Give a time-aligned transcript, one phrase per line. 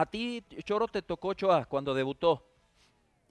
[0.00, 2.44] a ti, Choro, te tocó Choa cuando debutó.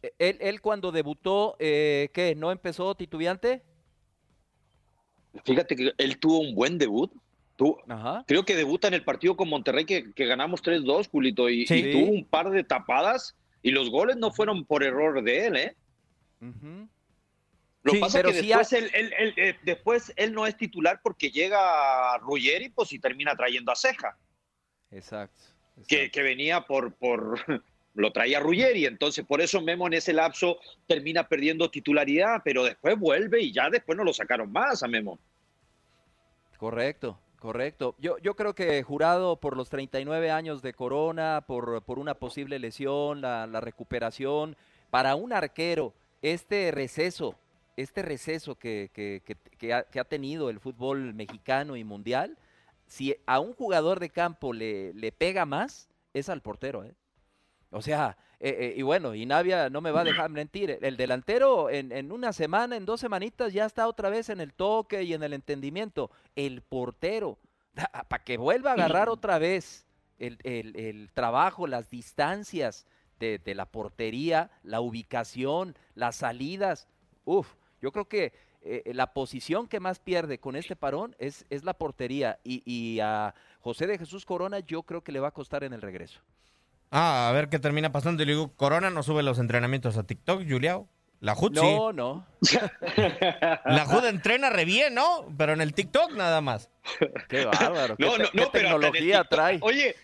[0.01, 2.35] E, Él, él cuando debutó, eh, ¿qué?
[2.35, 3.63] ¿No empezó titubeante?
[5.45, 7.11] Fíjate que él tuvo un buen debut.
[7.55, 8.23] Tuvo- Ajá.
[8.27, 11.75] creo que debuta en el partido con Monterrey que, que ganamos 3-2, Julito, y, Sí.
[11.75, 15.55] y tuvo un par de tapadas y los goles no fueron por error de él,
[15.55, 15.75] ¿eh?
[17.81, 20.55] Lo Sí, pasa pero que después, ha- él, él- él- eh, después él no es
[20.57, 24.15] titular porque llega Ruggeri pues, y termina trayendo a Ceja,
[24.91, 25.41] Exacto.
[25.87, 27.39] Que, venía por, por
[27.93, 32.97] lo traía Ruggeri, entonces por eso Memo en ese lapso termina perdiendo titularidad, pero después
[32.97, 35.19] vuelve y ya después no lo sacaron más a Memo.
[36.57, 37.95] Correcto, correcto.
[37.99, 42.59] Yo, yo creo que jurado por los 39 años de Corona, por, por una posible
[42.59, 44.55] lesión, la, la recuperación,
[44.89, 47.35] para un arquero, este receso,
[47.75, 52.37] este receso que, que- que- que ha, que ha tenido el fútbol mexicano y mundial,
[52.87, 56.95] si a un jugador de campo le, le pega más, es al portero, ¿eh?
[57.69, 60.79] O sea, eh, eh, y bueno, y Navia no me va a dejar mentir.
[60.81, 64.53] El delantero en, en una semana, en dos semanitas, ya está otra vez en el
[64.53, 66.09] toque y en el entendimiento.
[66.35, 67.37] El portero,
[68.07, 69.85] para que vuelva a agarrar otra vez
[70.17, 72.87] el, el- el trabajo, las distancias
[73.19, 76.87] de, de la portería, la ubicación, las salidas.
[77.25, 78.31] Uf, yo creo que
[78.85, 82.39] eh, la posición que más pierde con este parón es, es la portería.
[82.43, 85.73] Y, y a José de Jesús Corona yo creo que le va a costar en
[85.73, 86.19] el regreso.
[86.91, 88.23] Ah, a ver qué termina pasando.
[88.23, 90.87] Y le digo, Corona no sube los entrenamientos a TikTok, Juliao.
[91.19, 91.61] La HUD sí.
[91.61, 92.27] No, no.
[93.65, 95.25] La HUD entrena re bien, ¿no?
[95.37, 96.69] Pero en el TikTok nada más.
[97.27, 97.97] Qué bárbaro.
[97.97, 99.59] qué No, no, qué no, pero el tecnología TikTok- trae.
[99.61, 99.95] Oye,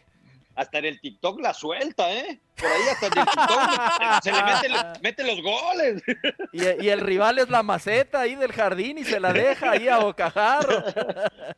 [0.56, 2.40] hasta en el TikTok la suelta, ¿eh?
[2.56, 6.04] Por ahí hasta en el TikTok se le mete, mete los goles.
[6.52, 9.88] Y, y el rival es la maceta ahí del jardín y se la deja ahí
[9.88, 10.84] a bocajarro.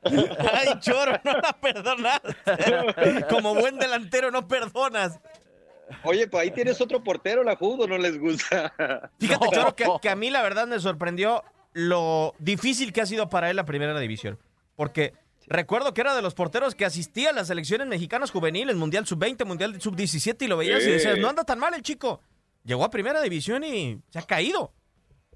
[0.04, 2.22] Ay, choro, no la perdonas.
[3.30, 5.20] Como buen delantero no perdonas.
[6.04, 8.74] Oye, pues ahí tienes otro portero, la judo, no les gusta.
[9.20, 9.52] Fíjate, No.
[9.52, 11.44] Choro, que, que a mí la verdad me sorprendió
[11.74, 14.40] lo difícil que ha sido para él la primera división.
[14.76, 15.14] Porque
[15.48, 19.46] recuerdo que era de los porteros que asistía a las selecciones mexicanas juveniles, Mundial Sub-20,
[19.46, 20.92] Mundial Sub-17, y lo veías y Sí.
[20.92, 22.22] decías, no anda tan mal el chico.
[22.64, 24.74] Llegó a primera división y se ha caído.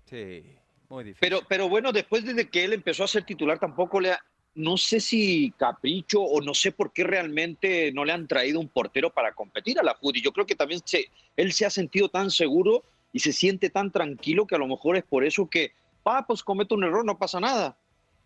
[0.06, 0.44] Sí,
[0.90, 1.20] muy difícil.
[1.22, 4.20] Pero, pero bueno, después desde que él empezó a ser titular, tampoco le ha,
[4.56, 8.68] no sé si capricho o no sé por qué realmente no le han traído un
[8.68, 10.22] portero para competir a la Judy.
[10.22, 11.06] Yo creo que también se,
[11.38, 12.84] él se ha sentido tan seguro
[13.14, 15.72] y se siente tan tranquilo que a lo mejor es por eso que,
[16.06, 17.78] ah, pues comete un error, no pasa nada.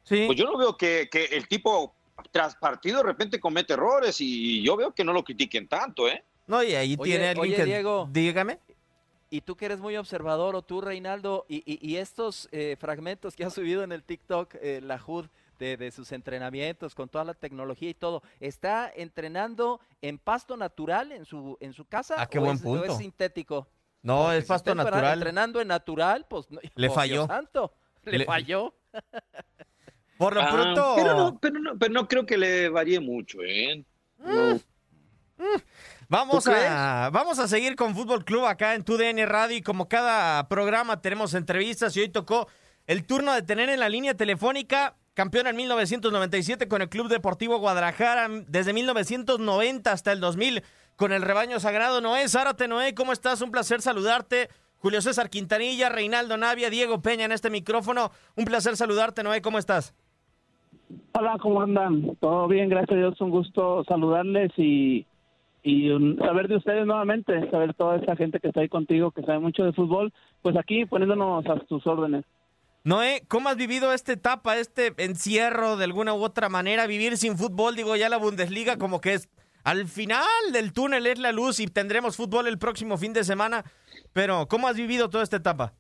[0.03, 0.25] Sí.
[0.27, 1.95] Pues yo no veo que, que el tipo
[2.31, 6.23] tras partido de repente comete errores y yo veo que no lo critiquen tanto, ¿eh?
[6.47, 7.65] No, y ahí Oye, tiene alguien oye, que...
[7.65, 8.07] Diego.
[8.11, 8.59] Dígame.
[9.29, 13.35] Y tú que eres muy observador, o tú, Reinaldo, y, y- y estos eh, fragmentos
[13.35, 15.25] que has subido en el TikTok, eh, la HUD,
[15.57, 21.11] de, de sus entrenamientos, con toda la tecnología y todo, ¿está entrenando en pasto natural
[21.13, 22.15] en su, en su casa?
[22.17, 22.85] Ah, qué o buen es, o punto.
[22.85, 23.67] es sintético?
[24.01, 25.17] No, Porque es si pasto está entrenando- natural.
[25.19, 27.25] Entrenando en natural, pues no- Le falló.
[27.27, 28.73] Santo, le, Le- falló.
[30.17, 30.93] Por lo Ah, pronto...
[30.95, 33.83] pero, no, pero, no, pero no creo que le varíe mucho, ¿eh?
[34.19, 34.59] No.
[36.07, 36.69] Vamos ¿Tú crees?
[36.69, 41.01] a, vamos a seguir con Fútbol Club acá en TUDN Radio y como cada programa
[41.01, 42.47] tenemos entrevistas y hoy tocó
[42.85, 47.57] el turno de tener en la línea telefónica campeón en 1997 con el Club Deportivo
[47.57, 50.63] Guadalajara, desde 1990 hasta el 2000
[50.95, 52.27] con el rebaño sagrado Noé.
[52.29, 53.41] Zárate Noé, ¿cómo estás?
[53.41, 54.49] Un placer saludarte.
[54.77, 58.11] Julio César Quintanilla, Reinaldo Navia, Diego Peña en este micrófono.
[58.35, 59.93] Un placer saludarte Noé, ¿cómo estás?
[61.13, 62.15] Hola, ¿cómo andan?
[62.19, 65.05] Todo bien, gracias a Dios, un gusto saludarles y,
[66.19, 69.63] saber de ustedes nuevamente, saber toda esta gente que está ahí contigo, que sabe mucho
[69.63, 72.25] de fútbol, pues aquí poniéndonos a tus órdenes.
[72.83, 76.85] Noé, ¿cómo has vivido esta etapa, este encierro de alguna u otra manera?
[76.85, 79.29] Vivir sin fútbol, digo, ya la Bundesliga como que es
[79.63, 83.63] al final del túnel es la luz y tendremos fútbol el próximo fin de semana.
[84.11, 85.73] Pero, ¿cómo has vivido toda esta etapa?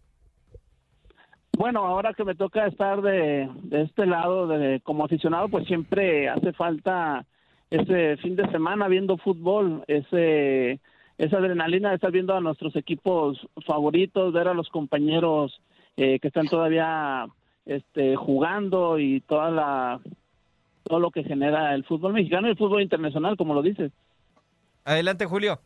[1.63, 6.27] Bueno, ahora que me toca estar de, de este lado de, como aficionado, pues siempre
[6.27, 7.25] hace falta
[7.69, 10.81] ese fin de semana viendo fútbol, ese
[11.17, 15.61] esa adrenalina de estar viendo a nuestros equipos favoritos, ver a los compañeros
[15.95, 17.27] eh, que están todavía
[17.65, 20.01] este, jugando y toda la
[20.83, 23.93] todo lo que genera el fútbol mexicano y el fútbol internacional, como lo dices.
[24.83, 25.61] Adelante, Julio.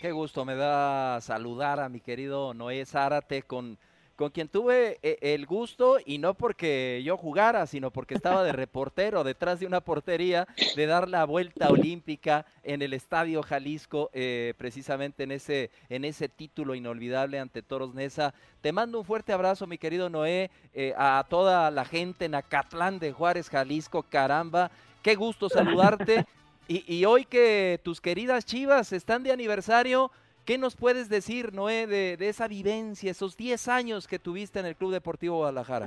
[0.00, 3.78] Qué gusto me da saludar a mi querido Noé Zárate, con,
[4.16, 8.52] con quien tuve eh, el gusto, y no porque yo jugara, sino porque estaba de
[8.52, 14.54] reportero detrás de una portería, de dar la vuelta olímpica en el Estadio Jalisco, eh,
[14.56, 18.34] precisamente en ese, en ese título inolvidable ante Toros Nesa.
[18.60, 22.98] Te mando un fuerte abrazo, mi querido Noé, eh, a toda la gente en Acatlán
[22.98, 24.70] de Juárez, Jalisco, caramba.
[25.02, 26.24] Qué gusto saludarte.
[26.68, 30.10] Y, hoy que tus queridas Chivas están de aniversario,
[30.44, 34.66] ¿qué nos puedes decir, Noé, de, de esa vivencia, esos 10 años que tuviste en
[34.66, 35.86] el Club Deportivo Guadalajara?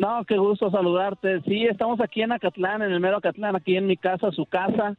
[0.00, 1.42] No, qué gusto saludarte.
[1.42, 4.96] Sí, estamos aquí en Acatlán, en el mero Acatlán, aquí en mi casa, su casa.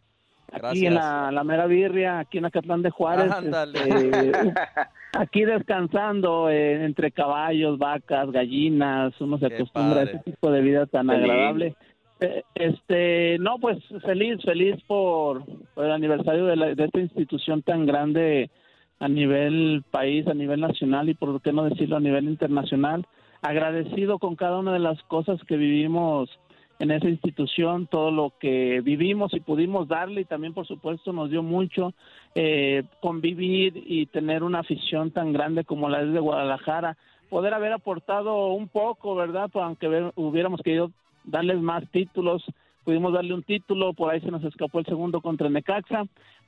[0.51, 3.31] Aquí en la, mera birria, aquí en Acatlán de Juárez.
[3.41, 4.31] Este,
[5.13, 10.85] aquí descansando eh, entre caballos, vacas, gallinas, uno se acostumbra a ese tipo de vida
[10.85, 11.75] tan agradable.
[12.21, 15.43] Eh, este, no, pues feliz, feliz por,
[15.75, 18.49] el aniversario de, de esta institución tan grande
[18.99, 23.05] a nivel país, a nivel nacional y por qué no decirlo a nivel internacional
[23.41, 26.29] agradecido con cada una de las cosas que vivimos
[26.79, 31.29] en esa institución, todo lo que vivimos y pudimos darle y también por supuesto nos
[31.29, 31.93] dio mucho
[32.33, 36.97] eh, convivir y tener una afición tan grande como la es de Guadalajara,
[37.29, 39.49] poder haber aportado un poco, ¿verdad?
[39.53, 40.91] Aunque hubiéramos querido
[41.23, 42.43] darles más títulos,
[42.83, 46.03] pudimos darle un título, por ahí se nos escapó el segundo contra Necaxa,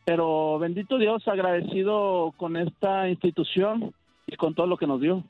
[0.05, 3.93] pero bendito Dios, agradecido con esta institución
[4.27, 5.23] y con todo lo que nos dio.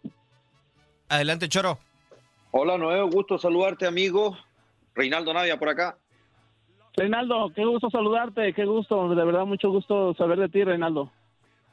[1.09, 1.79] Adelante, Choro.
[2.51, 4.37] Hola, Noé, gusto saludarte, amigo.
[4.95, 5.97] Reinaldo Navia por acá.
[6.95, 11.11] Reinaldo, qué gusto saludarte, qué gusto, de verdad, mucho gusto saber de ti, Reinaldo.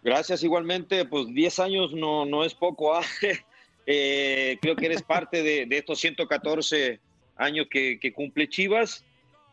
[0.03, 3.03] Gracias, igualmente, pues 10 años no, no es poco, ¿ah?
[3.87, 7.01] eh, creo que eres parte de, estos 114
[7.41, 9.05] años que, cumple Chivas.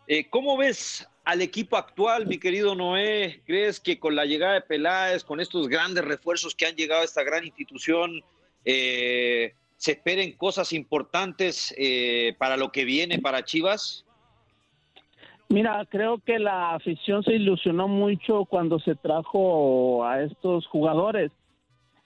[0.07, 3.41] Eh, ¿Cómo ves al equipo actual, mi querido Noé?
[3.45, 7.05] ¿Crees que con la llegada de Peláez, con estos grandes refuerzos que han llegado a
[7.05, 8.21] esta gran institución,
[8.65, 14.05] eh, se esperen cosas importantes eh, para lo que viene para Chivas?
[15.49, 21.31] Mira, creo que la afición se ilusionó mucho cuando se trajo a estos jugadores.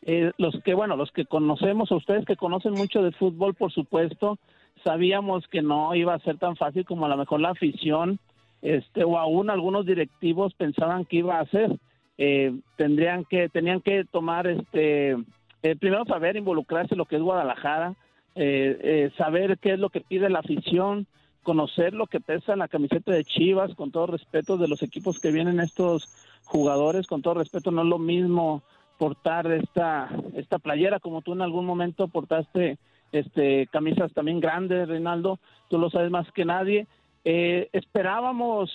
[0.04, 3.72] Eh, los que, bueno, los que conocemos, a ustedes que conocen mucho de fútbol, por
[3.72, 4.38] supuesto,
[4.84, 8.20] sabíamos que no iba a ser tan fácil como a lo mejor la afición,
[8.62, 11.72] este, o aún algunos directivos pensaban que iba a ser.
[12.18, 15.16] Eh, tendrían que, tenían que tomar este
[15.64, 17.94] eh, primero saber involucrarse en lo que es Guadalajara,
[18.34, 21.06] eh, eh, saber qué es lo que pide la afición,
[21.44, 25.32] conocer lo que pesa la camiseta de Chivas, con todo respeto de los equipos que
[25.32, 26.10] vienen estos
[26.46, 28.64] jugadores, con todo respeto, no es lo mismo
[28.98, 32.78] portar esta, esta playera como tú en algún momento portaste
[33.12, 36.88] este camisas también grandes, Reinaldo, tú lo sabes más que nadie.
[37.24, 38.72] esperábamos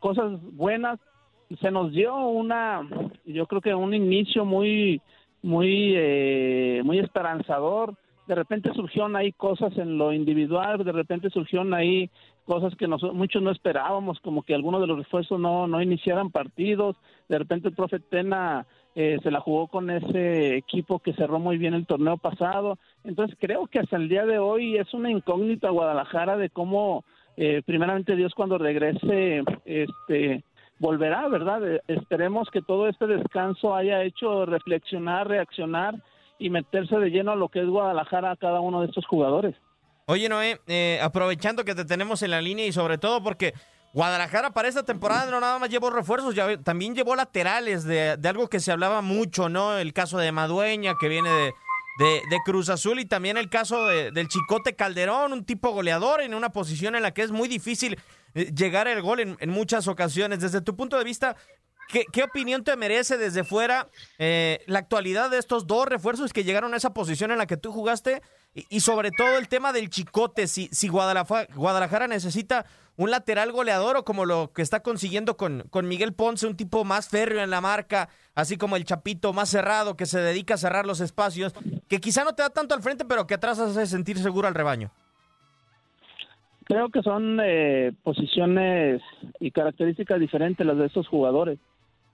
[0.00, 0.98] cosas buenas,
[1.60, 2.88] se nos dio una,
[3.24, 5.00] yo creo que un inicio muy
[5.44, 7.94] muy, eh, muy esperanzador.
[8.26, 12.10] De repente surgieron ahí cosas en lo individual, de repente surgieron ahí
[12.44, 16.96] cosas que muchos no esperábamos, como que algunos de los refuerzos no, no iniciaran partidos.
[17.28, 21.58] De repente el profe Tena eh, se la jugó con ese equipo que cerró muy
[21.58, 22.78] bien el torneo pasado.
[23.02, 27.04] Entonces creo que hasta el día de hoy es una incógnita Guadalajara de cómo,
[27.36, 30.44] eh, primeramente Dios cuando regrese, este
[30.78, 31.66] volverá, ¿verdad?
[31.66, 35.94] Eh, esperemos que todo este descanso haya hecho reflexionar, reaccionar
[36.38, 39.54] y meterse de lleno a lo que es Guadalajara a cada uno de estos jugadores.
[40.06, 43.54] Oye, Noé, eh, aprovechando que te tenemos en la línea y sobre todo porque
[43.94, 48.48] Guadalajara para esta temporada no nada más llevó refuerzos, ya, también llevó laterales de, algo
[48.48, 49.78] que se hablaba mucho, ¿no?
[49.78, 51.52] El caso de Madueña, que viene de,
[52.28, 56.50] de, Cruz Azul, y también el caso del Chicote Calderón, un tipo goleador en una
[56.50, 57.98] posición en la que es muy difícil
[58.34, 60.40] eh, llegar al gol en, muchas ocasiones.
[60.40, 61.36] Desde tu punto de vista,
[61.88, 63.88] ¿qué, opinión te merece desde fuera
[64.18, 67.56] eh, la actualidad de estos dos refuerzos que llegaron a esa posición en la que
[67.56, 68.22] tú jugaste?
[68.54, 74.04] Y, sobre todo el tema del chicote, si, si Guadalajara, necesita un lateral goleador o
[74.04, 77.60] como lo que está consiguiendo con, con Miguel Ponce, un tipo más férreo en la
[77.60, 81.52] marca, así como el Chapito más cerrado que se dedica a cerrar los espacios,
[81.88, 84.54] que quizá no te da tanto al frente, pero que atrás hace sentir seguro al
[84.54, 84.92] rebaño.
[86.64, 89.02] Creo que son eh, posiciones
[89.38, 91.58] y características diferentes las de estos jugadores.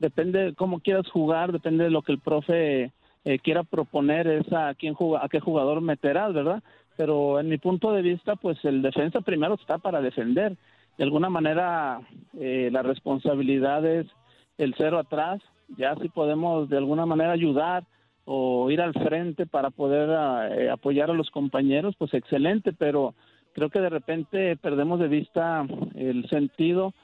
[0.00, 2.90] Depende de cómo quieras jugar, depende de lo que el profe
[3.24, 6.62] eh, quiera proponer, es a, quién a qué jugador meterás, ¿verdad?
[6.96, 10.56] Pero en mi punto de vista, pues el defensa primero está para defender.
[10.96, 12.00] De alguna manera,
[12.38, 14.06] eh, la responsabilidad es
[14.56, 15.42] el cero atrás.
[15.76, 17.84] Ya si podemos de alguna manera ayudar
[18.24, 20.10] o ir al frente para poder
[20.70, 23.14] apoyar a los compañeros, pues excelente, pero
[23.52, 26.94] creo que de repente perdemos de vista el sentido,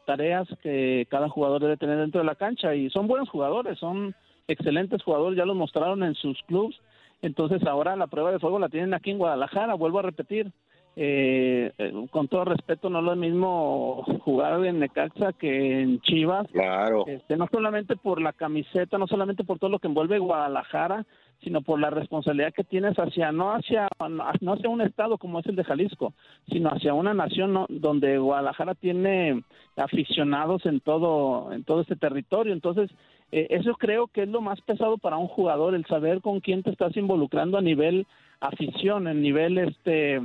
[0.00, 4.14] tareas que cada jugador debe tener dentro de la cancha y son buenos jugadores, son
[4.48, 6.76] excelentes jugadores, ya los mostraron en sus clubes,
[7.22, 10.50] entonces ahora la prueba de fuego la tienen aquí en Guadalajara, vuelvo a repetir,
[10.94, 16.46] eh, eh, con todo respeto, no es lo mismo jugar en Necaxa que en Chivas.
[16.52, 17.06] Claro.
[17.06, 21.06] Este, no solamente por la camiseta, no solamente por todo lo que envuelve Guadalajara,
[21.42, 25.46] sino por la responsabilidad que tienes hacia no hacia no hacia un estado como es
[25.46, 26.14] el de Jalisco,
[26.48, 29.42] sino hacia una nación donde Guadalajara tiene
[29.76, 32.52] aficionados en todo en todo este territorio.
[32.52, 32.90] Entonces,
[33.32, 36.62] eh, eso creo que es lo más pesado para un jugador, el saber con quién
[36.62, 38.06] te estás involucrando a nivel
[38.40, 40.20] afición, en nivel este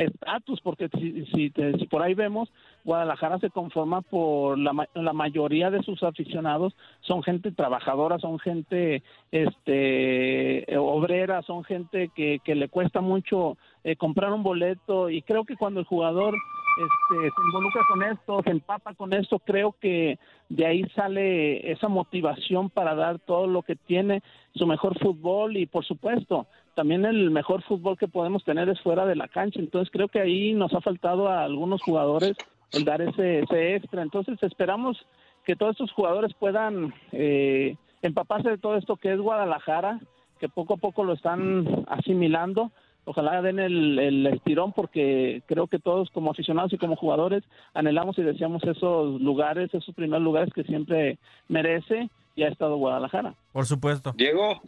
[0.00, 2.50] estatus, porque si, si, si, por ahí vemos,
[2.84, 9.02] Guadalajara se conforma por la, la mayoría de sus aficionados son gente trabajadora, son gente
[9.30, 15.44] este obrera, son gente que, que le cuesta mucho eh, comprar un boleto y creo
[15.44, 16.34] que cuando el jugador
[16.80, 21.88] este, se involucra con esto, se empapa con esto, creo que de ahí sale esa
[21.88, 24.22] motivación para dar todo lo que tiene,
[24.54, 26.46] su mejor fútbol y por supuesto
[26.80, 29.60] también el mejor fútbol que podemos tener es fuera de la cancha.
[29.60, 32.38] Entonces creo que ahí nos ha faltado a algunos jugadores
[32.72, 34.00] el dar ese, ese extra.
[34.00, 34.96] Entonces esperamos
[35.44, 40.00] que todos estos jugadores puedan eh, empaparse de todo esto que es Guadalajara,
[40.38, 42.72] que poco a poco lo están asimilando.
[43.04, 47.44] Ojalá den el, el estirón porque creo que todos como aficionados y como jugadores
[47.74, 53.34] anhelamos y deseamos esos lugares, esos primeros lugares que siempre merece y ha estado Guadalajara.
[53.52, 54.14] Por supuesto.
[54.16, 54.62] Diego,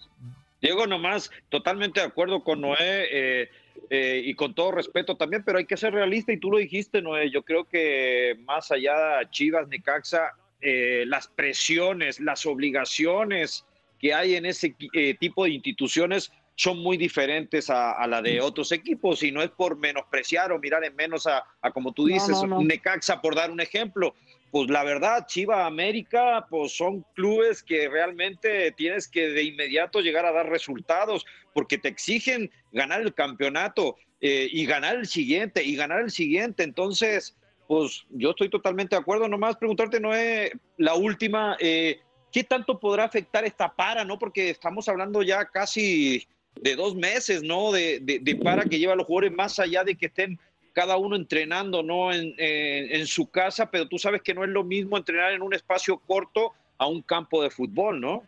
[0.63, 2.77] Diego, nomás, totalmente de acuerdo con Noé
[3.11, 3.51] eh,
[3.91, 7.03] eh, y con todo respeto también, pero hay que ser realista y tú lo dijiste,
[7.03, 7.31] Noé.
[7.31, 13.67] Yo creo que más allá de Chivas, Necaxa, eh, las presiones, las obligaciones
[13.99, 14.75] que hay en ese
[15.19, 19.77] tipo de instituciones son muy diferentes a, la de otros equipos y no es por
[19.77, 24.15] menospreciar o mirar en menos a, como tú dices, Necaxa por dar un ejemplo,
[24.53, 30.27] pues la verdad, Chiva América, pues son clubes que realmente tienes que de inmediato llegar
[30.27, 35.75] a dar resultados, porque te exigen ganar el campeonato eh, y ganar el siguiente y
[35.75, 36.65] ganar el siguiente.
[36.65, 37.35] Entonces,
[37.67, 39.27] pues yo estoy totalmente de acuerdo.
[39.27, 44.19] Nomás preguntarte, Noé, la última, eh, ¿qué tanto podrá afectar esta para, no?
[44.19, 46.29] Porque estamos hablando ya casi
[46.61, 47.73] de dos meses, ¿no?
[47.73, 50.39] De, de para que lleva los jugadores más allá de que estén
[50.73, 54.65] cada uno entrenando no en, en, su casa, pero tú sabes que no es lo
[54.65, 58.23] mismo entrenar en un espacio corto a un campo de fútbol, ¿no?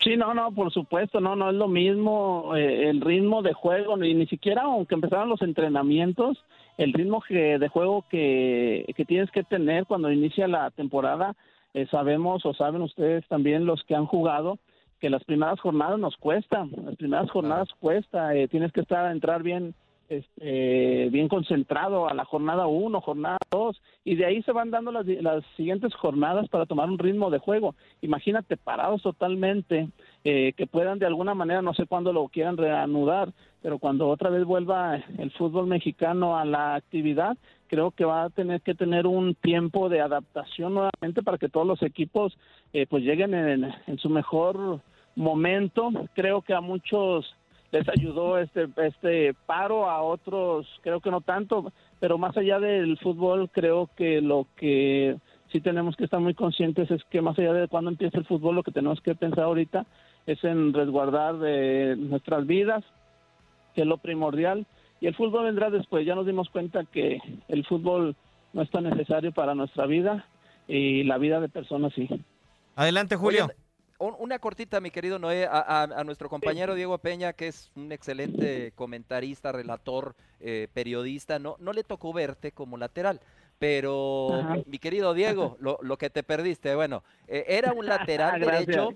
[0.00, 3.96] Sí, no, no, por supuesto, no, no es lo mismo eh, el ritmo de juego,
[3.96, 6.38] ni, ni siquiera aunque empezaran los entrenamientos,
[6.78, 11.34] el ritmo que, de juego que, que tienes que tener cuando inicia la temporada,
[11.74, 14.58] eh, sabemos o saben ustedes también los que han jugado,
[15.00, 19.12] que las primeras jornadas nos cuestan, las primeras jornadas cuesta, eh, tienes que estar a
[19.12, 19.74] entrar bien
[20.08, 24.92] este, bien concentrado a la jornada 1, jornada 2, y de ahí se van dando
[24.92, 27.74] las, las, siguientes jornadas para tomar un ritmo de juego.
[28.02, 29.88] Imagínate parados totalmente,
[30.24, 33.32] eh, que puedan de alguna manera, no sé cuándo lo quieran reanudar,
[33.62, 37.36] pero cuando otra vez vuelva el fútbol mexicano a la actividad,
[37.66, 41.66] creo que va a tener que tener un tiempo de adaptación nuevamente para que todos
[41.66, 42.38] los equipos
[42.72, 44.80] eh, pues lleguen en, en su mejor
[45.16, 45.90] momento.
[46.14, 47.34] Creo que a muchos
[47.72, 52.98] les ayudó este este paro a otros creo que no tanto pero más allá del
[52.98, 55.16] fútbol creo que lo que
[55.52, 58.56] sí tenemos que estar muy conscientes es que más allá de cuando empieza el fútbol
[58.56, 59.86] lo que tenemos que pensar ahorita
[60.26, 62.84] es en resguardar de nuestras vidas
[63.74, 64.66] que es lo primordial
[65.00, 66.06] y el fútbol vendrá después.
[66.06, 67.18] Ya nos dimos cuenta que
[67.48, 68.16] el fútbol
[68.52, 70.26] no es tan necesario para nuestra vida
[70.66, 72.08] y la vida de personas sí.
[72.74, 73.48] Adelante Julio
[73.98, 79.52] una cortita, mi querido Noé, a, nuestro compañero Diego Peña, que es un excelente comentarista,
[79.52, 81.38] relator, eh, periodista.
[81.38, 83.20] No, no le tocó verte como lateral,
[83.58, 88.90] pero mi querido Diego, lo, lo, que te perdiste, bueno, eh, era un lateral derecho,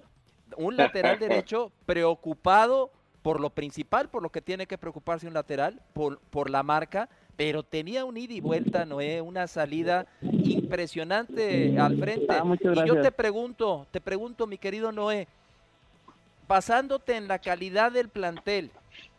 [0.57, 2.91] un lateral derecho preocupado
[3.23, 7.09] por lo principal, por lo que tiene que preocuparse un lateral, por, por la marca,
[7.41, 12.27] pero tenía un ida y vuelta, Noé, una salida impresionante al frente.
[12.29, 15.27] Ah, y yo te pregunto, te pregunto, mi querido Noé,
[16.47, 18.71] basándote en la calidad del plantel,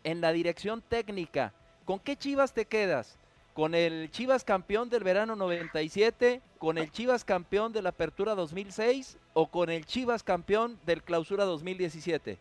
[0.03, 1.51] en la dirección técnica,
[1.83, 3.17] ¿con qué Chivas te quedas?
[3.55, 6.41] ¿Con el Chivas campeón del verano 97?
[6.59, 9.17] ¿Con el Chivas campeón de la apertura 2006?
[9.33, 12.37] ¿O con el Chivas campeón del clausura 2017?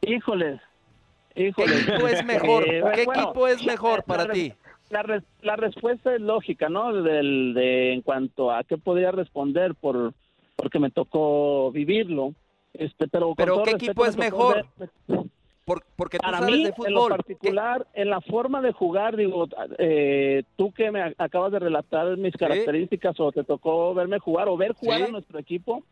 [0.00, 0.62] Híjole,
[1.34, 2.68] ¿Qué equipo es mejor?
[2.68, 4.54] Eh, ¿Qué equipo es mejor para ti?
[4.92, 6.92] La, la respuesta es lógica, ¿no?
[6.92, 10.12] Del, de, en cuanto a qué podría responder por
[10.56, 12.34] porque me tocó vivirlo.
[12.74, 14.66] Este, pero pero ¿qué equipo es mejor?
[15.96, 16.88] porque tú para sabes mí, de fútbol.
[16.88, 21.60] en lo particular, en la forma de jugar, digo, eh, tú que me acabas de
[21.60, 25.84] relatar mis características o te tocó verme jugar o ver jugar a nuestro equipo,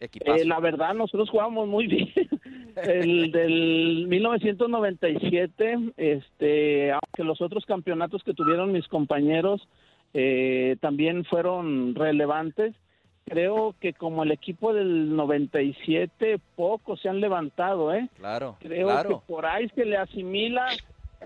[0.00, 2.12] eh, la verdad, nosotros jugamos muy bien.
[2.76, 9.66] El del 1997, este, aunque los otros campeonatos que tuvieron mis compañeros
[10.14, 12.74] eh, también fueron relevantes,
[13.24, 18.08] creo que como el equipo del 97, pocos se han levantado, ¿eh?
[18.16, 19.08] Claro, Creo claro.
[19.08, 20.66] que por ahí se le asimila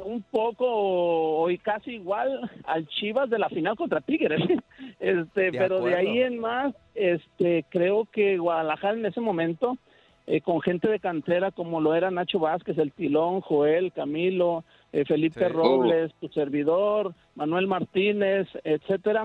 [0.04, 4.40] un poco o y casi igual al Chivas de la final contra Tigres.
[5.00, 9.76] Este, De pero de ahí en más, este, creo que Guadalajara en ese momento,
[10.28, 15.04] eh, con gente de cantera como lo era Nacho Vázquez, el Tilón, Joel, Camilo, eh,
[15.04, 15.52] Felipe Sí.
[15.52, 19.24] Robles, tu servidor, Manuel Martínez, etcétera.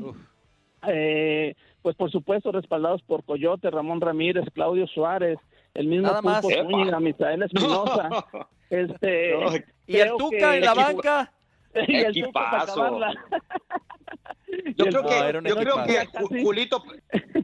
[0.88, 5.38] Eh, pues por supuesto respaldados por Coyote, Ramón Ramírez, Claudio Suárez,
[5.77, 6.41] el mismo Nada más.
[6.41, 6.60] Pulpo.
[6.62, 8.10] Zúñiga, Misael Espinosa.
[8.69, 9.51] Este, No,
[9.88, 11.31] ¿Y el Tuca que- en la banca?
[11.88, 12.72] y el Equipazo.
[12.74, 13.13] acabarla.
[14.75, 16.84] Yo creo No, que, yo creo que Julito,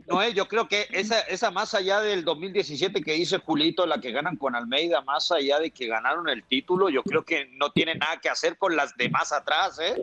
[0.08, 4.12] Noé, yo creo que esa, esa más allá del 2017 que dice Julito, la que
[4.12, 7.96] ganan con Almeida, más allá de que ganaron el título, yo creo que no tiene
[7.96, 10.02] nada que hacer con las demás atrás, ¿eh?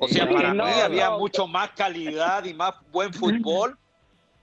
[0.00, 1.18] O sea, Sí, para no, mí había no.
[1.20, 3.78] mucho más calidad y más buen fútbol.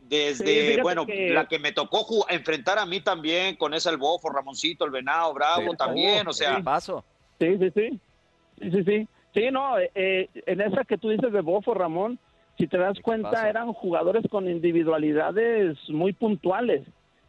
[0.10, 4.30] Desde, bueno, que- la que me tocó enfrentar a mí también, con ese el Bofo,
[4.30, 5.78] Ramoncito, el Venado, Bravo Sí.
[5.78, 7.04] también, o sea, paso.
[7.40, 8.00] Sí, sí, sí.
[8.62, 9.08] Sí, sí, sí.
[9.34, 12.20] Sí, no, eh, en esa que tú dices de Bofo, Ramón,
[12.58, 16.84] si te das cuenta, eran jugadores con individualidades muy puntuales.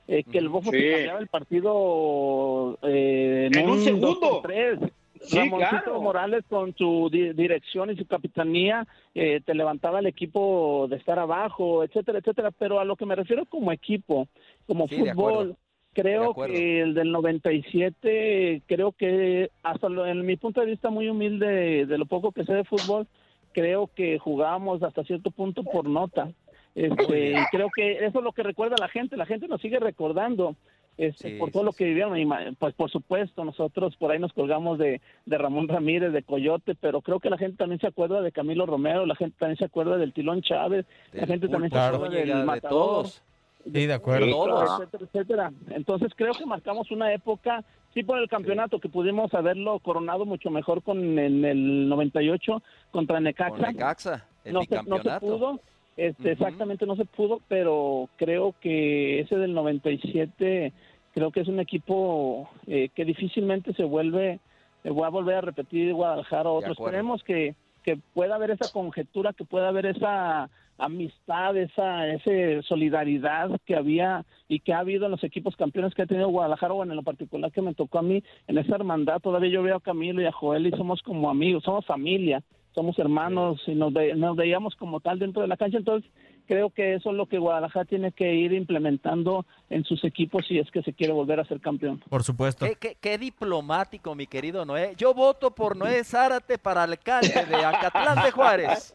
[0.07, 0.50] eh, que el.
[0.50, 0.76] Bofo Sí.
[0.76, 4.40] te cambiaba el partido eh, En un dos segundo.
[4.43, 4.78] tres.
[5.25, 6.02] Sí, Ramoncito claro.
[6.02, 11.19] Morales con su di- dirección y su capitanía eh, te levantaba el equipo de estar
[11.19, 12.50] abajo, etcétera, etcétera.
[12.50, 14.28] Pero a lo que me refiero como equipo,
[14.66, 15.57] como Sí, fútbol,
[15.93, 21.09] creo que el del 97, creo que hasta lo- en mi punto de vista muy
[21.09, 23.07] humilde de lo poco que sé de fútbol,
[23.52, 26.31] creo que jugábamos hasta cierto punto por nota.
[26.75, 30.57] Este, creo que eso es lo que recuerda la gente, la gente nos sigue recordando
[30.96, 32.16] este, Sí, por todo sí, lo que vivieron.
[32.18, 36.22] Y, ma- pues por supuesto, nosotros por ahí nos colgamos de, de Ramón Ramírez, de
[36.22, 39.56] Coyote, pero creo que la gente también se acuerda de Camilo Romero, la gente también
[39.58, 42.70] se acuerda del Tilón Chávez, la gente también se acuerda del de Matador.
[42.70, 43.22] todos.
[43.64, 44.26] Sí, de acuerdo.
[44.30, 44.80] Todos.
[44.82, 45.52] etcétera, etcétera.
[45.70, 50.50] Entonces creo que marcamos una época, sí por el campeonato, que pudimos haberlo coronado mucho
[50.50, 53.66] mejor con en el 98 contra Con Necaxa.
[53.72, 55.60] Necaxa, el no, se, no se pudo,
[55.96, 60.72] este, exactamente no se pudo, pero creo que ese del 97
[61.12, 64.40] creo que es un equipo eh, que difícilmente se vuelve,
[64.82, 66.73] se va a volver a repetir Guadalajara o De otro.
[66.73, 66.90] acuerdo.
[66.90, 73.60] Esperemos que, que pueda haber esa conjetura, que pueda haber esa amistad, esa, esa solidaridad
[73.64, 76.82] que había y que ha habido en los equipos campeones que ha tenido Guadalajara, o
[76.82, 79.80] en lo particular que me tocó a mí, en esa hermandad, todavía yo veo a
[79.80, 82.42] Camilo y a Joel y somos como amigos, somos familia,
[82.75, 86.10] somos hermanos y nos, ve- nos veíamos como tal dentro de la cancha, entonces
[86.47, 90.58] creo que eso es lo que Guadalajara tiene que ir implementando en sus equipos si
[90.58, 92.02] es que se quiere volver a ser campeón.
[92.08, 92.67] Por supuesto.
[92.67, 94.95] Qué, qué- qué diplomático, mi querido Noé.
[94.99, 98.93] Yo voto por Noé Zárate para alcalde de Acatlán de Juárez.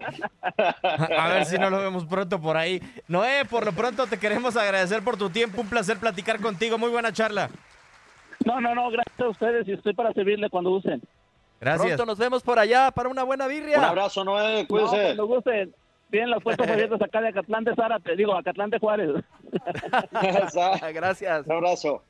[1.18, 2.80] A ver si no lo vemos pronto por ahí.
[3.08, 5.62] Noé, por lo pronto te queremos agradecer por tu tiempo.
[5.62, 6.78] Un placer platicar contigo.
[6.78, 7.50] Muy buena charla.
[8.46, 11.02] No, no, no, gracias a ustedes y estoy para servirle cuando gusten.
[11.60, 11.88] Gracias.
[11.88, 13.80] Pronto nos vemos por allá para una buena birria.
[13.80, 15.04] un abrazo, Noé, No, cuídese.
[15.16, 15.76] cuando gusten.
[16.10, 19.12] Tienen las puertas abiertas acá de Acatlán de Zárate, digo, Acatlán de Juárez.
[20.94, 21.46] Gracias.
[21.46, 22.04] un abrazo.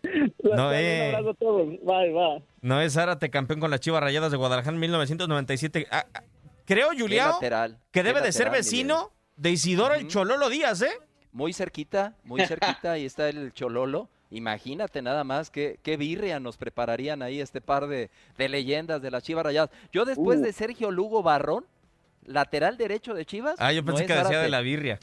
[0.44, 1.10] No, eh.
[1.10, 1.68] Un abrazo a todos.
[1.84, 2.42] Bye, bye.
[2.62, 5.88] Noé Zárate, campeón con las Chivas Rayadas de Guadalajara en 1997.
[5.92, 6.24] Ah, ah,
[6.66, 7.50] creo, Julián, que
[7.92, 10.08] qué debe de ser vecino de Isidoro el.
[10.08, 10.92] Chololo Díaz, ¿eh?
[11.32, 14.10] Muy cerquita, muy cerquita, ahí está el Chololo.
[14.32, 19.10] Imagínate nada más qué, qué birria nos prepararían ahí este par de, de leyendas de
[19.12, 19.72] las Chivas Rayadas.
[19.92, 20.44] Yo después Uh.
[20.44, 21.66] de Sergio Lugo Barrón,
[22.26, 23.56] lateral derecho de Chivas.
[23.58, 24.44] Ah, yo pensé que decía Zárate.
[24.44, 25.00] de la birria.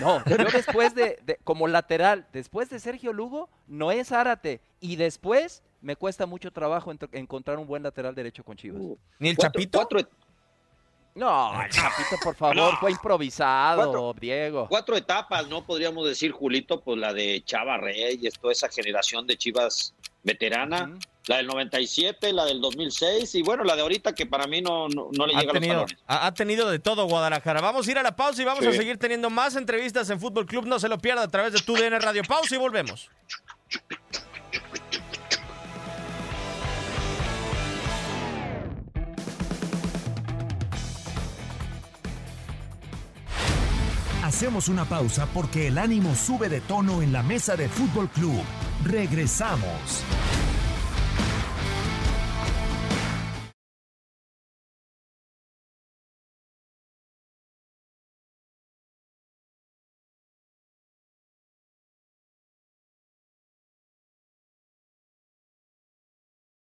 [0.00, 4.60] No, yo después de, de- como lateral, después de Sergio Lugo, no es Zárate.
[4.78, 8.80] Y después me cuesta mucho trabajo encontrar un buen lateral derecho con Chivas.
[9.18, 9.78] ¿Ni el Cuatro- Chapito?
[9.78, 10.00] Cuatro,
[11.14, 12.76] No, el Chapito, por favor, No.
[12.78, 14.14] fue improvisado, Cuatro.
[14.18, 14.66] Diego.
[14.68, 15.62] cuatro etapas, ¿no?
[15.64, 20.98] Podríamos decir, Julito, pues la de Chava Reyes, toda esa generación de Chivas veterana, Ujú.
[21.26, 24.88] la del 97, la del 2006 y bueno, la de ahorita que para mí no,
[24.88, 25.98] no, no le Ha llega a los tenido, talones.
[26.06, 27.60] ha, ha tenido de todo Guadalajara.
[27.60, 30.46] Vamos a ir a la pausa y vamos a seguir teniendo más entrevistas en Fútbol
[30.46, 30.64] Club.
[30.66, 32.22] No se lo pierda a través de tu DN Radio.
[32.26, 33.10] Pausa y volvemos.
[44.34, 48.42] Hacemos una pausa porque el ánimo sube de tono en la mesa de Fútbol Club.
[48.82, 50.02] Regresamos.